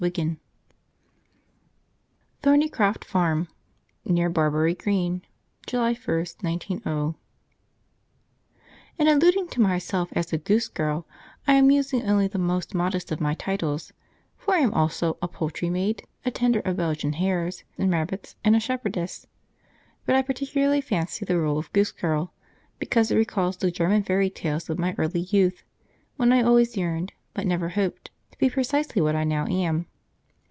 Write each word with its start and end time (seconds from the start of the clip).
jpg} 0.09 0.35
THORNYCROFT 2.41 3.05
FARM, 3.05 3.47
near 4.03 4.29
Barbury 4.31 4.73
Green, 4.73 5.21
July 5.67 5.91
1, 5.93 5.93
190. 6.41 6.57
{Picture 6.57 6.89
of 6.89 6.95
woman 6.97 7.05
and 7.05 7.13
goose: 7.13 7.15
p1b.jpg} 7.45 8.63
In 8.97 9.07
alluding 9.37 9.47
to 9.49 9.61
myself 9.61 10.09
as 10.13 10.33
a 10.33 10.39
Goose 10.39 10.69
Girl, 10.69 11.07
I 11.45 11.53
am 11.53 11.69
using 11.69 12.01
only 12.01 12.25
the 12.27 12.39
most 12.39 12.73
modest 12.73 13.11
of 13.11 13.21
my 13.21 13.35
titles; 13.35 13.93
for 14.39 14.55
I 14.55 14.61
am 14.61 14.73
also 14.73 15.17
a 15.21 15.27
poultry 15.27 15.69
maid, 15.69 16.07
a 16.25 16.31
tender 16.31 16.61
of 16.61 16.77
Belgian 16.77 17.13
hares 17.13 17.63
and 17.77 17.91
rabbits, 17.91 18.35
and 18.43 18.55
a 18.55 18.59
shepherdess; 18.59 19.27
but 20.07 20.15
I 20.15 20.23
particularly 20.23 20.81
fancy 20.81 21.25
the 21.25 21.37
role 21.37 21.59
of 21.59 21.71
Goose 21.73 21.91
Girl, 21.91 22.33
because 22.79 23.11
it 23.11 23.17
recalls 23.17 23.57
the 23.57 23.69
German 23.69 24.01
fairy 24.01 24.31
tales 24.31 24.67
of 24.67 24.79
my 24.79 24.95
early 24.97 25.21
youth, 25.29 25.61
when 26.15 26.31
I 26.33 26.41
always 26.41 26.75
yearned, 26.75 27.13
but 27.35 27.45
never 27.45 27.69
hoped, 27.69 28.09
to 28.31 28.37
be 28.39 28.49
precisely 28.49 28.99
what 28.99 29.15
I 29.15 29.23
now 29.23 29.45
am. 29.45 29.85